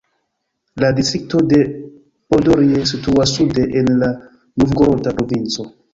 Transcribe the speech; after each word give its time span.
La 0.83 0.87
distrikto 0.99 1.41
de 1.51 1.59
Poddorje 2.35 2.81
situas 2.93 3.35
sude 3.37 3.67
en 3.83 3.93
la 4.03 4.13
Novgoroda 4.63 5.15
provinco. 5.21 5.69